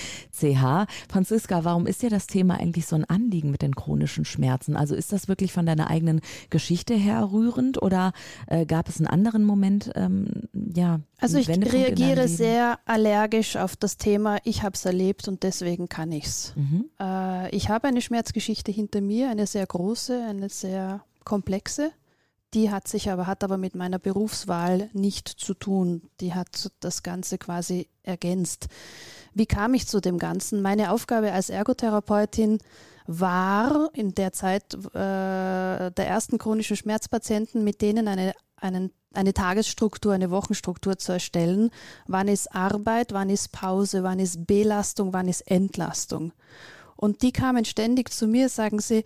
Franziska, 1.10 1.64
warum 1.64 1.88
ist 1.88 2.02
dir 2.02 2.10
das 2.10 2.28
Thema 2.28 2.60
eigentlich 2.60 2.88
so 2.88 2.96
ein 2.96 3.06
Anliegen 3.06 3.52
mit 3.52 3.62
den 3.62 3.76
chronischen 3.76 4.26
Schmerzen? 4.26 4.76
Also 4.76 4.96
ist 4.96 5.14
das 5.14 5.28
wirklich 5.28 5.54
von 5.54 5.66
deiner 5.66 5.90
eigenen 5.90 6.22
Geschichte 6.50 6.94
her 6.94 7.30
rührend 7.32 7.82
oder 7.82 8.14
äh, 8.48 8.66
gab 8.66 8.90
es 8.90 8.98
einen 8.98 9.08
anderen 9.08 9.46
Moment? 9.46 9.92
Ähm, 9.96 10.28
ja, 10.54 11.00
also 11.20 11.38
ich 11.38 11.48
reagiere 11.50 12.28
sehr 12.28 12.80
allergisch 12.86 13.56
auf 13.56 13.76
das 13.76 13.98
Thema. 13.98 14.38
Ich 14.44 14.64
habe 14.64 14.76
es 14.76 14.86
erlebt 14.86 15.28
und 15.28 15.44
deswegen 15.44 15.88
kann 15.88 16.12
ich 16.12 16.26
es. 16.26 16.54
Mhm. 16.56 16.90
Äh, 17.00 17.56
ich 17.56 17.70
habe 17.70 17.88
eine 17.88 18.02
Schmerzgeschichte 18.02 18.72
hinter 18.72 19.02
mir, 19.02 19.30
eine 19.30 19.48
sehr 19.48 19.66
große, 19.66 20.22
eine 20.28 20.50
sehr 20.50 21.04
komplexe. 21.24 21.92
Die 22.54 22.70
hat 22.70 22.88
sich 22.88 23.10
aber, 23.10 23.26
hat 23.26 23.44
aber 23.44 23.58
mit 23.58 23.76
meiner 23.76 24.00
Berufswahl 24.00 24.90
nicht 24.94 25.28
zu 25.28 25.54
tun. 25.54 26.04
Die 26.20 26.34
hat 26.34 26.72
das 26.80 27.02
Ganze 27.02 27.38
quasi 27.38 27.88
ergänzt. 28.04 28.68
Wie 29.34 29.48
kam 29.48 29.74
ich 29.74 29.88
zu 29.88 30.00
dem 30.00 30.20
Ganzen? 30.20 30.62
Meine 30.62 30.92
Aufgabe 30.92 31.32
als 31.32 31.50
Ergotherapeutin 31.50 32.60
war 33.08 33.90
in 33.94 34.14
der 34.14 34.32
Zeit 34.34 34.74
äh, 34.74 34.80
der 34.94 36.08
ersten 36.08 36.38
chronischen 36.38 36.78
Schmerzpatienten, 36.78 37.64
mit 37.64 37.82
denen 37.82 38.08
eine, 38.08 38.34
einen, 38.56 38.92
eine 39.14 39.34
Tagesstruktur, 39.34 40.14
eine 40.14 40.30
Wochenstruktur 40.30 40.98
zu 40.98 41.12
erstellen. 41.12 41.72
Wann 42.08 42.28
ist 42.28 42.54
Arbeit, 42.54 43.14
wann 43.14 43.30
ist 43.30 43.52
Pause, 43.52 44.04
wann 44.04 44.20
ist 44.20 44.46
Belastung, 44.46 45.12
wann 45.12 45.28
ist 45.28 45.42
Entlastung? 45.50 46.34
Und 46.96 47.22
die 47.24 47.34
kamen 47.34 47.66
ständig 47.66 48.12
zu 48.12 48.28
mir, 48.28 48.48
sagen 48.48 48.80
sie, 48.80 49.04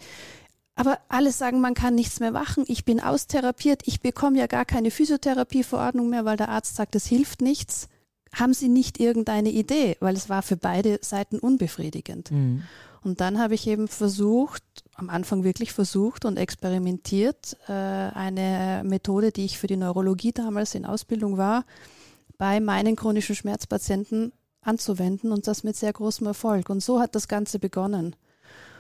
aber 0.77 1.00
alle 1.10 1.31
sagen, 1.31 1.60
man 1.60 1.74
kann 1.74 1.96
nichts 1.96 2.19
mehr 2.19 2.31
machen. 2.31 2.63
Ich 2.67 2.86
bin 2.86 3.00
austherapiert. 3.00 3.81
Ich 3.86 4.00
bekomme 4.00 4.38
ja 4.38 4.48
gar 4.48 4.63
keine 4.63 4.91
Physiotherapieverordnung 4.91 6.10
mehr, 6.10 6.24
weil 6.24 6.38
der 6.38 6.50
Arzt 6.50 6.75
sagt, 6.75 6.96
es 6.96 7.07
hilft 7.07 7.41
nichts. 7.41 7.89
Haben 8.34 8.53
Sie 8.53 8.69
nicht 8.69 9.00
irgendeine 9.00 9.50
Idee? 9.50 9.98
Weil 10.00 10.15
es 10.15 10.29
war 10.29 10.43
für 10.43 10.55
beide 10.55 11.00
Seiten 11.01 11.39
unbefriedigend. 11.39 12.31
Mhm. 12.31 12.63
Und 13.01 13.22
dann 13.22 13.39
habe 13.39 13.55
ich 13.55 13.65
eben 13.67 13.88
versucht, 13.88 14.63
am 14.96 15.10
Anfang 15.10 15.43
wirklich 15.43 15.74
versucht 15.74 16.25
und 16.25 16.38
experimentiert, 16.38 17.57
äh, 17.67 17.72
eine 17.72 18.84
Methode, 18.86 19.31
die 19.31 19.46
ich 19.46 19.57
für 19.57 19.67
die 19.67 19.77
Neurologie 19.77 20.31
damals 20.31 20.75
in 20.75 20.86
Ausbildung 20.86 21.38
war, 21.38 21.65
bei 22.38 22.60
meinen 22.60 22.96
chronischen 22.96 23.36
Schmerzpatienten 23.36 24.31
anzuwenden 24.62 25.31
und 25.31 25.48
das 25.48 25.63
mit 25.63 25.75
sehr 25.75 25.93
großem 25.93 26.27
Erfolg. 26.27 26.69
Und 26.69 26.84
so 26.84 27.00
hat 27.00 27.15
das 27.15 27.27
Ganze 27.27 27.57
begonnen. 27.57 28.15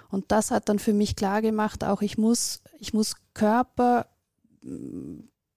Und 0.09 0.31
das 0.31 0.51
hat 0.51 0.69
dann 0.69 0.79
für 0.79 0.93
mich 0.93 1.15
klar 1.15 1.41
gemacht, 1.41 1.83
auch 1.83 2.01
ich 2.01 2.17
muss, 2.17 2.61
ich 2.79 2.93
muss 2.93 3.15
Körper, 3.33 4.07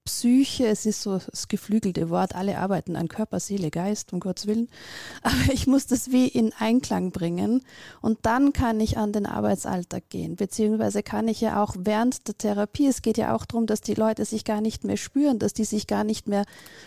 Psyche, 0.05 0.67
es 0.67 0.87
ist 0.87 1.03
so 1.03 1.19
das 1.19 1.47
geflügelte 1.47 2.11
Wort, 2.11 2.35
alle 2.35 2.59
arbeiten 2.59 2.97
an 2.97 3.07
Körper, 3.07 3.39
Seele, 3.39 3.71
Geist, 3.71 4.13
um 4.13 4.19
Gottes 4.19 4.47
Willen. 4.47 4.69
Aber 5.23 5.53
ich 5.53 5.67
muss 5.67 5.87
das 5.87 6.11
wie 6.11 6.27
in 6.27 6.53
Einklang 6.59 7.13
bringen 7.13 7.63
und 8.01 8.19
dann 8.23 8.53
kann 8.53 8.81
ich 8.81 8.99
an 8.99 9.13
den 9.13 9.27
Arbeitsalltag 9.27 10.09
gehen, 10.09 10.37
beziehungsweise 10.37 11.03
kann 11.03 11.29
ich 11.29 11.41
ja 11.41 11.63
auch 11.63 11.77
während 11.79 12.27
der 12.27 12.37
Therapie, 12.37 12.89
es 12.89 13.03
geht 13.03 13.19
ja 13.19 13.35
auch 13.35 13.45
darum, 13.45 13.67
dass 13.67 13.83
die 13.83 13.95
Leute 13.95 14.25
sich 14.25 14.45
gar 14.45 14.61
nicht 14.61 14.85
mehr 14.85 14.97
spüren, 14.97 15.39
dass 15.39 15.53
die 15.53 15.65
sich 15.65 15.87
gar 15.87 16.05
nicht 16.05 16.29
mehr 16.29 16.45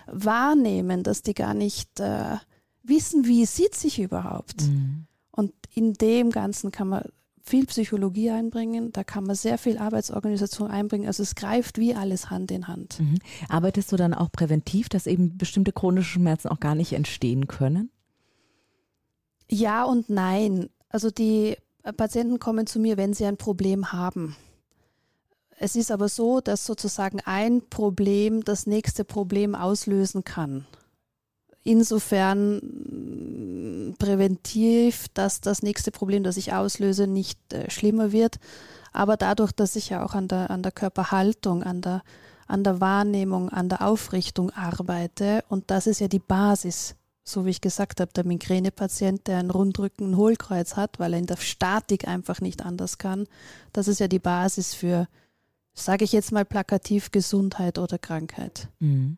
wahrnehmen, 0.08 1.04
dass 1.04 1.22
die 1.22 1.34
gar 1.34 1.54
nicht 1.54 2.00
äh, 2.00 2.38
wissen, 2.84 3.26
wie 3.26 3.46
sieht 3.46 3.76
sich 3.76 4.00
überhaupt. 4.00 4.64
Mhm. 4.64 5.08
Und 5.32 5.54
in 5.74 5.94
dem 5.94 6.30
Ganzen 6.30 6.72
kann 6.72 6.90
man 6.90 7.04
viel 7.46 7.66
Psychologie 7.66 8.32
einbringen, 8.32 8.94
da 8.94 9.04
kann 9.04 9.26
man 9.26 9.36
sehr 9.36 9.58
viel 9.58 9.78
Arbeitsorganisation 9.78 10.72
einbringen. 10.72 11.08
Also 11.08 11.24
es 11.24 11.36
greift 11.36 11.78
wie 11.78 11.94
alles 11.94 12.30
Hand 12.30 12.52
in 12.52 12.70
Hand. 12.70 13.02
Mhm. 13.02 13.20
Arbeitest 13.50 13.92
du 13.92 13.98
dann 13.98 14.14
auch 14.14 14.32
präventiv, 14.32 14.88
dass 14.88 15.08
eben 15.08 15.38
bestimmte 15.38 15.74
chronische 15.74 16.12
Schmerzen 16.12 16.48
auch 16.48 16.62
gar 16.62 16.74
nicht 16.74 16.94
entstehen 16.94 17.48
können? 17.48 17.92
Ja 19.52 19.84
und 19.84 20.10
nein. 20.10 20.70
Also 20.88 21.12
die 21.12 21.58
Patienten 21.98 22.40
kommen 22.40 22.66
zu 22.66 22.80
mir, 22.80 22.96
wenn 22.96 23.14
sie 23.14 23.26
ein 23.26 23.38
Problem 23.38 23.92
haben. 23.92 24.38
Es 25.60 25.76
ist 25.76 25.92
aber 25.92 26.08
so, 26.08 26.40
dass 26.40 26.66
sozusagen 26.66 27.20
ein 27.26 27.62
Problem 27.70 28.46
das 28.46 28.68
nächste 28.68 29.04
Problem 29.04 29.54
auslösen 29.54 30.24
kann 30.24 30.66
insofern 31.64 32.62
präventiv, 33.98 35.08
dass 35.14 35.42
das 35.42 35.64
nächste 35.64 35.92
Problem, 35.92 36.24
das 36.24 36.38
ich 36.38 36.54
auslöse, 36.54 37.08
nicht 37.08 37.40
äh, 37.54 37.70
schlimmer 37.70 38.12
wird. 38.12 38.40
Aber 38.92 39.18
dadurch, 39.18 39.52
dass 39.52 39.76
ich 39.76 39.90
ja 39.90 40.06
auch 40.06 40.14
an 40.14 40.28
der, 40.28 40.52
an 40.52 40.62
der 40.62 40.72
Körperhaltung, 40.72 41.64
an 41.64 41.82
der, 41.82 42.04
an 42.48 42.64
der 42.64 42.80
Wahrnehmung, 42.80 43.50
an 43.50 43.70
der 43.70 43.86
Aufrichtung 43.88 44.52
arbeite, 44.52 45.44
und 45.50 45.72
das 45.72 45.88
ist 45.88 46.00
ja 46.00 46.08
die 46.08 46.20
Basis, 46.20 46.96
so 47.24 47.46
wie 47.46 47.52
ich 47.52 47.62
gesagt 47.62 48.02
habe, 48.02 48.12
der 48.14 48.26
Migränepatient, 48.26 49.28
der 49.28 49.38
einen 49.38 49.50
Rundrücken, 49.50 50.12
ein 50.12 50.18
Hohlkreuz 50.18 50.76
hat, 50.76 51.00
weil 51.00 51.14
er 51.14 51.20
in 51.20 51.26
der 51.26 51.38
Statik 51.38 52.08
einfach 52.08 52.42
nicht 52.42 52.64
anders 52.64 52.98
kann, 52.98 53.28
das 53.72 53.88
ist 53.88 54.00
ja 54.00 54.08
die 54.08 54.20
Basis 54.20 54.74
für, 54.74 55.08
sage 55.74 56.04
ich 56.04 56.12
jetzt 56.12 56.32
mal 56.32 56.46
plakativ, 56.46 57.12
Gesundheit 57.12 57.80
oder 57.80 57.98
Krankheit. 57.98 58.68
Mhm 58.80 59.18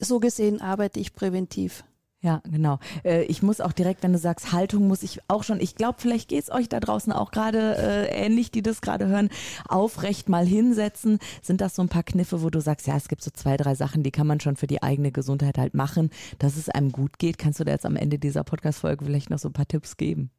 so 0.00 0.20
gesehen 0.20 0.60
arbeite 0.60 0.98
ich 0.98 1.14
präventiv. 1.14 1.84
Ja, 2.22 2.42
genau. 2.44 2.78
Äh, 3.02 3.22
ich 3.24 3.42
muss 3.42 3.62
auch 3.62 3.72
direkt, 3.72 4.02
wenn 4.02 4.12
du 4.12 4.18
sagst, 4.18 4.52
Haltung 4.52 4.86
muss 4.88 5.02
ich 5.02 5.20
auch 5.28 5.42
schon, 5.42 5.58
ich 5.58 5.74
glaube, 5.74 6.00
vielleicht 6.00 6.28
geht 6.28 6.42
es 6.42 6.50
euch 6.50 6.68
da 6.68 6.78
draußen 6.78 7.14
auch 7.14 7.30
gerade 7.30 7.76
äh, 7.78 8.08
ähnlich, 8.08 8.50
die 8.50 8.62
das 8.62 8.82
gerade 8.82 9.06
hören, 9.06 9.30
aufrecht 9.66 10.28
mal 10.28 10.44
hinsetzen. 10.44 11.18
Sind 11.40 11.62
das 11.62 11.74
so 11.74 11.82
ein 11.82 11.88
paar 11.88 12.02
Kniffe, 12.02 12.42
wo 12.42 12.50
du 12.50 12.60
sagst, 12.60 12.86
ja, 12.86 12.94
es 12.94 13.08
gibt 13.08 13.22
so 13.22 13.30
zwei, 13.30 13.56
drei 13.56 13.74
Sachen, 13.74 14.02
die 14.02 14.10
kann 14.10 14.26
man 14.26 14.38
schon 14.38 14.56
für 14.56 14.66
die 14.66 14.82
eigene 14.82 15.12
Gesundheit 15.12 15.56
halt 15.56 15.72
machen, 15.72 16.10
dass 16.38 16.56
es 16.56 16.68
einem 16.68 16.92
gut 16.92 17.18
geht. 17.18 17.38
Kannst 17.38 17.58
du 17.58 17.64
da 17.64 17.72
jetzt 17.72 17.86
am 17.86 17.96
Ende 17.96 18.18
dieser 18.18 18.44
Podcast-Folge 18.44 19.06
vielleicht 19.06 19.30
noch 19.30 19.38
so 19.38 19.48
ein 19.48 19.54
paar 19.54 19.68
Tipps 19.68 19.96
geben? 19.96 20.30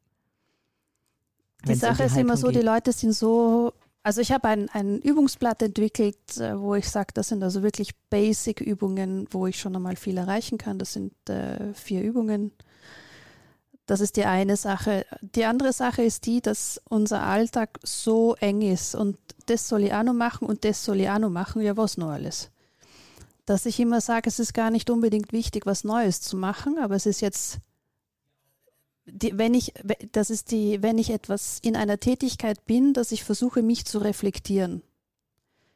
Die 1.66 1.74
Sache 1.74 2.04
um 2.04 2.08
die 2.08 2.12
ist 2.12 2.16
immer 2.16 2.36
so, 2.36 2.48
geht. 2.48 2.56
die 2.56 2.64
Leute 2.64 2.92
sind 2.92 3.12
so 3.12 3.72
also 4.02 4.20
ich 4.20 4.32
habe 4.32 4.48
ein, 4.48 4.68
ein 4.70 5.00
Übungsblatt 5.00 5.62
entwickelt, 5.62 6.36
äh, 6.38 6.58
wo 6.58 6.74
ich 6.74 6.88
sage, 6.88 7.08
das 7.14 7.28
sind 7.28 7.42
also 7.42 7.62
wirklich 7.62 7.90
Basic-Übungen, 8.10 9.28
wo 9.30 9.46
ich 9.46 9.58
schon 9.58 9.76
einmal 9.76 9.96
viel 9.96 10.16
erreichen 10.16 10.58
kann. 10.58 10.78
Das 10.78 10.92
sind 10.92 11.12
äh, 11.28 11.72
vier 11.74 12.02
Übungen. 12.02 12.52
Das 13.86 14.00
ist 14.00 14.16
die 14.16 14.24
eine 14.24 14.56
Sache. 14.56 15.06
Die 15.20 15.44
andere 15.44 15.72
Sache 15.72 16.02
ist 16.02 16.26
die, 16.26 16.40
dass 16.40 16.80
unser 16.88 17.22
Alltag 17.22 17.78
so 17.82 18.34
eng 18.36 18.62
ist 18.62 18.94
und 18.94 19.18
das 19.46 19.68
soll 19.68 19.82
ich 19.82 19.92
auch 19.92 20.04
noch 20.04 20.14
machen 20.14 20.48
und 20.48 20.64
das 20.64 20.84
soll 20.84 21.00
ich 21.00 21.10
auch 21.10 21.18
noch 21.18 21.30
machen. 21.30 21.62
Ja, 21.62 21.76
was 21.76 21.96
noch 21.96 22.10
alles? 22.10 22.50
Dass 23.44 23.66
ich 23.66 23.80
immer 23.80 24.00
sage, 24.00 24.28
es 24.28 24.38
ist 24.38 24.54
gar 24.54 24.70
nicht 24.70 24.88
unbedingt 24.88 25.32
wichtig, 25.32 25.66
was 25.66 25.84
Neues 25.84 26.20
zu 26.20 26.36
machen, 26.36 26.78
aber 26.78 26.94
es 26.94 27.06
ist 27.06 27.20
jetzt 27.20 27.58
die, 29.12 29.36
wenn 29.36 29.54
ich, 29.54 29.74
das 30.12 30.30
ist 30.30 30.50
die, 30.50 30.82
wenn 30.82 30.98
ich 30.98 31.10
etwas 31.10 31.58
in 31.62 31.76
einer 31.76 32.00
Tätigkeit 32.00 32.64
bin, 32.64 32.94
dass 32.94 33.12
ich 33.12 33.24
versuche, 33.24 33.62
mich 33.62 33.84
zu 33.84 33.98
reflektieren. 33.98 34.82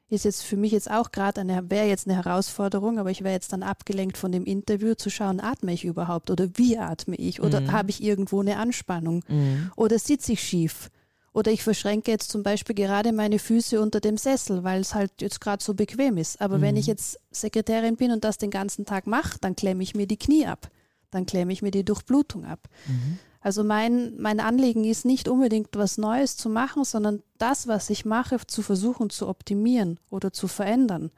Ist 0.09 0.25
jetzt 0.25 0.45
für 0.45 0.57
mich 0.57 0.73
jetzt 0.73 0.90
auch 0.90 1.11
gerade 1.11 1.40
eine, 1.40 1.69
wäre 1.69 1.88
jetzt 1.88 2.07
eine 2.07 2.16
Herausforderung, 2.16 2.99
aber 2.99 3.11
ich 3.11 3.25
wäre 3.25 3.35
jetzt 3.35 3.52
dann 3.52 3.64
abgelenkt 3.64 4.16
von 4.16 4.31
dem 4.31 4.45
Interview 4.45 4.95
zu 4.95 5.11
schauen, 5.11 5.40
atme 5.40 5.73
ich 5.73 5.85
überhaupt 5.85 6.31
oder 6.31 6.49
wie 6.55 6.78
atme 6.78 7.16
ich 7.16 7.43
oder 7.43 7.61
mhm. 7.61 7.73
habe 7.73 7.90
ich 7.90 8.02
irgendwo 8.02 8.40
eine 8.40 8.57
Anspannung 8.57 9.25
mhm. 9.26 9.73
oder 9.75 9.99
sitze 9.99 10.33
ich 10.33 10.43
schief 10.43 10.90
oder 11.33 11.50
ich 11.50 11.64
verschränke 11.64 12.12
jetzt 12.12 12.31
zum 12.31 12.45
Beispiel 12.45 12.76
gerade 12.76 13.12
meine 13.12 13.40
Füße 13.40 13.81
unter 13.81 14.00
dem 14.00 14.16
Sessel, 14.16 14.62
weil 14.62 14.81
es 14.81 14.95
halt 14.95 15.11
jetzt 15.21 15.40
gerade 15.40 15.62
so 15.62 15.75
bequem 15.75 16.16
ist. 16.16 16.40
Aber 16.40 16.59
mhm. 16.59 16.62
wenn 16.62 16.76
ich 16.76 16.87
jetzt 16.87 17.19
Sekretärin 17.33 17.97
bin 17.97 18.12
und 18.12 18.25
das 18.25 18.38
den 18.38 18.50
ganzen 18.50 18.87
Tag 18.87 19.07
mache, 19.07 19.38
dann 19.40 19.57
klemme 19.57 19.83
ich 19.83 19.95
mir 19.95 20.07
die 20.07 20.16
Knie 20.16 20.47
ab 20.47 20.71
dann 21.17 21.27
klemme 21.27 21.53
ich 21.53 21.63
mir 21.63 21.71
die 21.71 21.85
Durchblutung 21.85 22.45
ab. 22.45 22.69
Mhm. 22.87 23.19
Also 23.41 23.63
mein, 23.63 24.15
mein 24.19 24.41
Anliegen 24.41 24.85
ist 24.85 25.05
nicht 25.05 25.29
unbedingt 25.29 25.69
was 25.73 25.99
Neues 25.99 26.37
zu 26.37 26.49
machen, 26.49 26.85
sondern 26.85 27.23
das, 27.39 27.67
was 27.69 27.91
ich 27.91 28.05
mache, 28.05 28.39
zu 28.47 28.63
versuchen 28.63 29.09
zu 29.09 29.29
optimieren 29.29 30.01
oder 30.11 30.33
zu 30.33 30.49
verändern. 30.49 31.11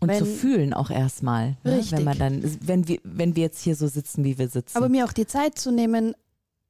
Und 0.00 0.08
wenn, 0.08 0.18
zu 0.18 0.26
fühlen 0.26 0.74
auch 0.74 0.90
erstmal. 0.90 1.56
Ne? 1.64 1.80
Wenn 1.90 2.04
man 2.04 2.18
dann, 2.18 2.58
wenn 2.60 2.88
wir, 2.88 2.98
wenn 3.04 3.36
wir 3.36 3.44
jetzt 3.44 3.62
hier 3.62 3.76
so 3.76 3.86
sitzen, 3.86 4.24
wie 4.24 4.36
wir 4.36 4.48
sitzen. 4.48 4.76
Aber 4.76 4.88
mir 4.88 5.04
auch 5.04 5.12
die 5.12 5.26
Zeit 5.26 5.58
zu 5.58 5.70
nehmen, 5.70 6.14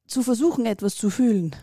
zu 0.05 0.23
versuchen, 0.23 0.65
etwas 0.65 0.95
zu 0.95 1.09
fühlen, 1.09 1.55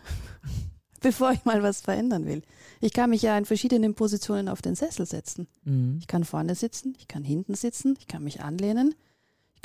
bevor 1.01 1.31
ich 1.31 1.45
mal 1.45 1.63
was 1.63 1.81
verändern 1.81 2.25
will. 2.25 2.43
Ich 2.81 2.93
kann 2.93 3.09
mich 3.09 3.21
ja 3.21 3.37
in 3.37 3.45
verschiedenen 3.45 3.95
Positionen 3.95 4.49
auf 4.49 4.61
den 4.61 4.75
Sessel 4.75 5.05
setzen. 5.05 5.47
Mhm. 5.63 5.97
Ich 5.99 6.07
kann 6.07 6.23
vorne 6.23 6.55
sitzen, 6.55 6.95
ich 6.99 7.07
kann 7.07 7.23
hinten 7.23 7.55
sitzen, 7.55 7.95
ich 7.99 8.07
kann 8.07 8.23
mich 8.23 8.41
anlehnen, 8.41 8.93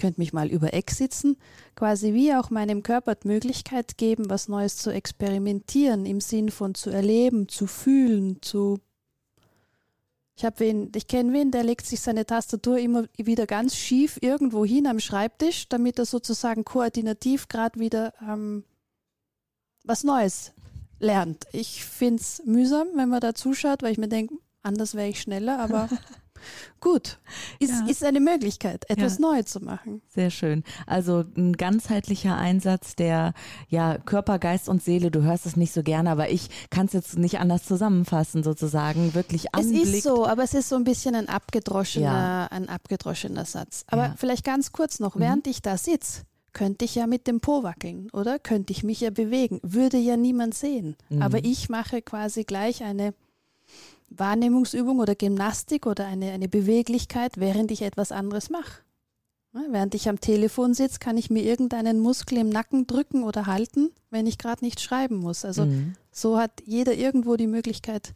könnte 0.01 0.21
mich 0.21 0.33
mal 0.33 0.49
über 0.49 0.73
Eck 0.75 0.91
sitzen, 0.91 1.37
quasi 1.77 2.15
wie 2.15 2.35
auch 2.35 2.51
meinem 2.51 2.83
Körper 2.83 3.15
die 3.15 3.29
Möglichkeit 3.29 3.99
geben, 3.99 4.31
was 4.31 4.49
Neues 4.49 4.77
zu 4.77 4.91
experimentieren, 4.91 6.07
im 6.07 6.21
Sinn 6.21 6.51
von 6.51 6.75
zu 6.75 6.91
erleben, 6.91 7.49
zu 7.49 7.67
fühlen, 7.67 8.43
zu 8.43 8.81
ich 10.37 10.45
habe 10.47 10.59
wen, 10.61 10.91
ich 10.97 11.07
kenne 11.07 11.35
wen, 11.35 11.51
der 11.51 11.65
legt 11.65 11.85
sich 11.85 12.01
seine 12.01 12.25
Tastatur 12.25 12.79
immer 12.79 13.05
wieder 13.19 13.47
ganz 13.47 13.77
schief 13.77 14.17
irgendwo 14.23 14.65
hin 14.65 14.87
am 14.87 14.99
Schreibtisch, 14.99 15.69
damit 15.69 15.99
er 15.99 16.07
sozusagen 16.07 16.65
koordinativ 16.65 17.47
gerade 17.49 17.79
wieder 17.79 18.15
ähm, 18.27 18.65
was 19.85 20.03
Neues 20.03 20.53
lernt. 20.99 21.45
Ich 21.53 21.85
finde 21.85 22.23
es 22.23 22.43
mühsam, 22.47 22.89
wenn 22.95 23.11
man 23.11 23.21
da 23.21 23.35
zuschaut, 23.35 23.83
weil 23.83 23.93
ich 23.93 23.99
mir 23.99 24.09
denke, 24.09 24.35
anders 24.63 24.95
wäre 24.95 25.09
ich 25.09 25.21
schneller, 25.21 25.59
aber 25.59 25.91
Gut, 26.81 27.19
ist, 27.59 27.71
ja. 27.71 27.87
ist 27.87 28.05
eine 28.05 28.21
Möglichkeit, 28.21 28.89
etwas 28.89 29.19
ja. 29.19 29.21
Neues 29.21 29.47
zu 29.47 29.61
machen. 29.61 30.03
Sehr 30.09 30.31
schön. 30.31 30.65
Also 30.87 31.25
ein 31.37 31.53
ganzheitlicher 31.55 32.37
Einsatz 32.37 32.97
der 32.97 33.35
ja, 33.69 33.99
Körper, 33.99 34.39
Geist 34.39 34.69
und 34.69 34.83
Seele. 34.83 35.11
Du 35.11 35.23
hörst 35.23 35.47
es 35.47 35.57
nicht 35.57 35.73
so 35.73 35.83
gerne, 35.83 36.11
aber 36.11 36.31
ich 36.31 36.49
kann 36.71 36.87
es 36.87 36.93
jetzt 36.93 37.19
nicht 37.19 37.39
anders 37.39 37.65
zusammenfassen, 37.65 38.43
sozusagen. 38.43 39.15
Wirklich 39.15 39.55
anblickt. 39.55 39.87
Es 39.87 39.95
ist 39.95 40.03
so, 40.05 40.27
aber 40.27 40.43
es 40.43 40.55
ist 40.55 40.69
so 40.69 40.77
ein 40.77 40.85
bisschen 40.85 41.15
ein 41.15 41.29
abgedroschener, 41.29 42.07
ja. 42.07 42.47
ein 42.51 42.69
abgedroschener 42.69 43.45
Satz. 43.45 43.85
Aber 43.89 44.15
vielleicht 44.17 44.45
ganz 44.45 44.73
kurz 44.73 45.01
noch, 45.01 45.17
mhm. 45.17 45.21
während 45.21 45.47
ich 45.47 45.63
da 45.63 45.77
sitze, 45.77 46.23
könnte 46.53 46.85
ich 46.85 46.95
ja 46.95 47.07
mit 47.07 47.27
dem 47.27 47.41
Po 47.41 47.63
wackeln, 47.63 48.09
oder? 48.13 48.39
Könnte 48.39 48.73
ich 48.73 48.83
mich 48.83 49.01
ja 49.01 49.11
bewegen. 49.11 49.61
Würde 49.63 49.99
ja 49.99 50.17
niemand 50.17 50.55
sehen. 50.55 50.97
Mhm. 51.09 51.23
Aber 51.23 51.45
ich 51.45 51.69
mache 51.69 52.03
quasi 52.03 52.45
gleich 52.45 52.83
eine 52.83 53.15
Wahrnehmungsübung 54.11 54.99
oder 54.99 55.15
Gymnastik 55.15 55.87
oder 55.87 56.07
eine, 56.07 56.33
eine 56.33 56.49
Beweglichkeit, 56.49 57.39
während 57.39 57.71
ich 57.71 57.83
etwas 57.83 58.13
anderes 58.13 58.51
mache. 58.51 58.83
Ja, 59.53 59.63
während 59.71 59.95
ich 59.95 60.09
am 60.09 60.21
Telefon 60.21 60.75
sitze, 60.75 60.99
kann 61.01 61.17
ich 61.17 61.31
mir 61.31 61.43
irgendeinen 61.43 61.99
Muskel 61.99 62.39
im 62.39 62.49
Nacken 62.49 62.87
drücken 62.87 63.25
oder 63.25 63.47
halten, 63.47 63.91
wenn 64.11 64.27
ich 64.27 64.39
gerade 64.39 64.65
nicht 64.65 64.81
schreiben 64.81 65.17
muss. 65.17 65.45
Also 65.45 65.67
mhm. 65.67 65.95
so 66.13 66.39
hat 66.39 66.63
jeder 66.65 66.95
irgendwo 66.95 67.37
die 67.37 67.49
Möglichkeit, 67.49 68.15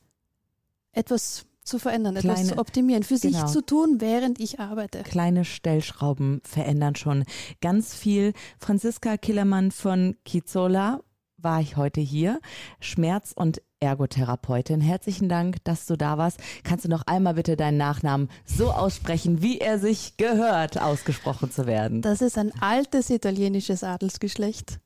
etwas 0.93 1.47
zu 1.65 1.79
verändern, 1.79 2.15
Kleine, 2.15 2.35
etwas 2.35 2.49
zu 2.49 2.59
optimieren, 2.59 3.03
für 3.03 3.19
genau. 3.19 3.41
sich 3.41 3.53
zu 3.53 3.63
tun, 3.63 3.97
während 4.01 4.39
ich 4.39 4.61
arbeite. 4.61 5.03
Kleine 5.03 5.45
Stellschrauben 5.45 6.41
verändern 6.45 6.95
schon 6.95 7.25
ganz 7.61 7.95
viel. 7.95 8.33
Franziska 8.59 9.17
Killermann 9.17 9.71
von 9.73 10.17
Kizola 10.25 11.01
war 11.39 11.61
ich 11.61 11.77
heute 11.77 12.01
hier. 12.01 12.41
Schmerz- 12.81 13.33
und 13.35 13.61
Ergotherapeutin. 13.85 14.81
Herzlichen 14.81 15.29
Dank, 15.29 15.63
dass 15.65 15.87
du 15.87 15.97
da 15.97 16.19
warst. 16.19 16.41
Kannst 16.65 16.85
du 16.85 16.89
noch 16.89 17.07
einmal 17.07 17.35
bitte 17.35 17.57
deinen 17.57 17.77
Nachnamen 17.77 18.29
so 18.45 18.73
aussprechen, 18.73 19.43
wie 19.43 19.59
er 19.59 19.79
sich 19.79 20.17
gehört, 20.17 20.81
ausgesprochen 20.81 21.51
zu 21.51 21.67
werden? 21.67 22.03
Das 22.03 22.23
ist 22.23 22.39
ein 22.39 22.53
altes 22.61 23.11
italienisches 23.11 23.85
Adelsgeschlecht. 23.85 24.81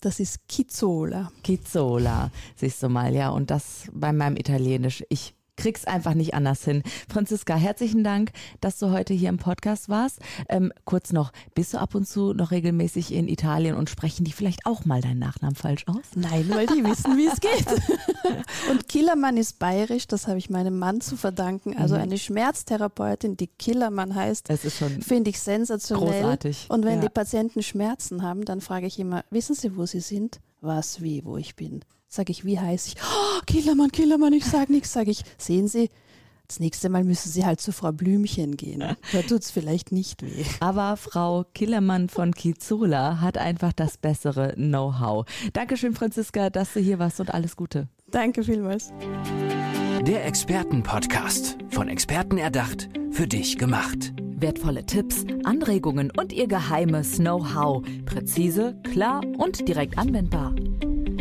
Das 0.00 0.20
ist 0.20 0.46
Kizzola. 0.48 1.32
Kizzola, 1.42 2.30
siehst 2.56 2.82
du 2.82 2.88
mal, 2.88 3.14
ja. 3.14 3.30
Und 3.30 3.50
das 3.50 3.88
bei 3.92 4.12
meinem 4.12 4.36
Italienisch. 4.36 5.02
Ich 5.08 5.34
krieg's 5.56 5.84
einfach 5.84 6.14
nicht 6.14 6.34
anders 6.34 6.64
hin. 6.64 6.82
Franziska, 7.08 7.54
herzlichen 7.54 8.04
Dank, 8.04 8.32
dass 8.60 8.78
du 8.78 8.90
heute 8.90 9.14
hier 9.14 9.28
im 9.28 9.38
Podcast 9.38 9.88
warst. 9.88 10.20
Ähm, 10.48 10.72
kurz 10.84 11.12
noch, 11.12 11.32
bist 11.54 11.74
du 11.74 11.78
ab 11.78 11.94
und 11.94 12.06
zu 12.06 12.32
noch 12.32 12.50
regelmäßig 12.50 13.12
in 13.12 13.28
Italien 13.28 13.76
und 13.76 13.90
sprechen 13.90 14.24
die 14.24 14.32
vielleicht 14.32 14.66
auch 14.66 14.84
mal 14.84 15.00
deinen 15.00 15.18
Nachnamen 15.18 15.54
falsch 15.54 15.84
aus? 15.86 16.04
Nein, 16.14 16.48
weil 16.50 16.66
die 16.66 16.84
wissen, 16.84 17.16
wie 17.16 17.26
es 17.26 17.40
geht. 17.40 17.66
und 18.70 18.88
Killermann 18.88 19.36
ist 19.36 19.58
bayerisch, 19.58 20.06
das 20.06 20.26
habe 20.26 20.38
ich 20.38 20.50
meinem 20.50 20.78
Mann 20.78 21.00
zu 21.00 21.16
verdanken. 21.16 21.76
Also 21.76 21.94
mhm. 21.94 22.02
eine 22.02 22.18
Schmerztherapeutin, 22.18 23.36
die 23.36 23.46
Killermann 23.46 24.14
heißt, 24.14 24.48
finde 25.00 25.30
ich 25.30 25.40
sensationell. 25.40 26.22
Großartig. 26.22 26.66
Und 26.68 26.84
wenn 26.84 26.96
ja. 26.96 27.02
die 27.02 27.08
Patienten 27.08 27.62
Schmerzen 27.62 28.22
haben, 28.22 28.44
dann 28.44 28.60
frage 28.60 28.86
ich 28.86 28.98
immer, 28.98 29.24
wissen 29.30 29.54
Sie, 29.54 29.76
wo 29.76 29.86
Sie 29.86 30.00
sind? 30.00 30.40
Was, 30.60 31.02
wie, 31.02 31.24
wo 31.24 31.36
ich 31.36 31.56
bin? 31.56 31.84
Sage 32.14 32.30
ich, 32.30 32.44
wie 32.44 32.60
heiß 32.60 32.86
ich? 32.86 32.94
Oh, 33.02 33.40
Killermann, 33.44 33.90
Killermann, 33.90 34.32
ich 34.34 34.44
sage 34.44 34.70
nichts. 34.70 34.92
Sage 34.92 35.10
ich, 35.10 35.24
sehen 35.36 35.66
Sie, 35.66 35.90
das 36.46 36.60
nächste 36.60 36.88
Mal 36.88 37.02
müssen 37.02 37.28
Sie 37.28 37.44
halt 37.44 37.60
zu 37.60 37.72
Frau 37.72 37.90
Blümchen 37.90 38.56
gehen. 38.56 38.84
Da 39.12 39.22
tut 39.22 39.42
es 39.42 39.50
vielleicht 39.50 39.90
nicht 39.90 40.22
weh. 40.22 40.44
Aber 40.60 40.96
Frau 40.96 41.44
Killermann 41.54 42.08
von 42.08 42.32
Kizula 42.32 43.20
hat 43.20 43.36
einfach 43.36 43.72
das 43.72 43.96
bessere 43.96 44.52
Know-how. 44.54 45.26
Dankeschön, 45.54 45.92
Franziska, 45.92 46.50
dass 46.50 46.74
du 46.74 46.78
hier 46.78 47.00
warst 47.00 47.18
und 47.18 47.34
alles 47.34 47.56
Gute. 47.56 47.88
Danke 48.12 48.44
vielmals. 48.44 48.92
Der 50.06 50.24
Expertenpodcast. 50.24 51.56
Von 51.70 51.88
Experten 51.88 52.38
erdacht, 52.38 52.90
für 53.10 53.26
dich 53.26 53.58
gemacht. 53.58 54.12
Wertvolle 54.36 54.86
Tipps, 54.86 55.24
Anregungen 55.42 56.12
und 56.16 56.32
ihr 56.32 56.46
geheimes 56.46 57.16
Know-how. 57.16 57.84
Präzise, 58.04 58.80
klar 58.84 59.20
und 59.36 59.66
direkt 59.66 59.98
anwendbar. 59.98 60.54